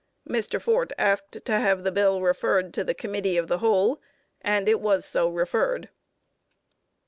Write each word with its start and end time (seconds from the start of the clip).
Mr. 0.27 0.59
Fort 0.59 0.91
asked 0.97 1.45
to 1.45 1.59
have 1.59 1.83
the 1.83 1.91
bill 1.91 2.23
referred 2.23 2.73
to 2.73 2.83
the 2.83 2.95
Committee 2.95 3.37
of 3.37 3.47
the 3.47 3.59
Whole, 3.59 4.01
and 4.41 4.67
it 4.67 4.81
was 4.81 5.05
so 5.05 5.29
referred. 5.29 5.89